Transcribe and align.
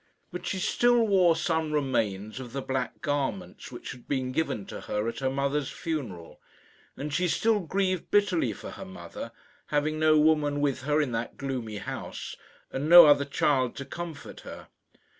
But 0.31 0.47
she 0.47 0.57
still 0.57 1.05
wore 1.05 1.35
some 1.35 1.71
remains 1.71 2.39
of 2.39 2.53
the 2.53 2.61
black 2.63 3.03
garments 3.03 3.71
which 3.71 3.91
had 3.91 4.07
been 4.07 4.31
given 4.31 4.65
to 4.65 4.81
her 4.81 5.07
at 5.07 5.19
her 5.19 5.29
mother's 5.29 5.69
funeral; 5.69 6.41
and 6.97 7.13
she 7.13 7.27
still 7.27 7.59
grieved 7.59 8.09
bitterly 8.09 8.51
for 8.51 8.71
her 8.71 8.85
mother, 8.85 9.31
having 9.67 9.99
no 9.99 10.17
woman 10.17 10.59
with 10.59 10.81
her 10.85 10.99
in 11.01 11.11
that 11.11 11.37
gloomy 11.37 11.77
house, 11.77 12.35
and 12.71 12.89
no 12.89 13.05
other 13.05 13.25
child 13.25 13.75
to 13.75 13.85
comfort 13.85 14.39
her. 14.39 14.69